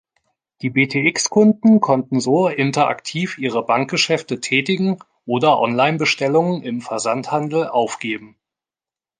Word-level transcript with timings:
Die 0.63 0.71
Btx-Kunden 0.71 1.79
konnten 1.79 2.19
so 2.21 2.47
interaktiv 2.47 3.37
ihre 3.37 3.63
Bankgeschäfte 3.63 4.39
tätigen 4.41 4.97
oder 5.27 5.59
Online-Bestellungen 5.59 6.63
im 6.63 6.81
Versandhandel 6.81 7.67
aufgeben. 7.67 8.35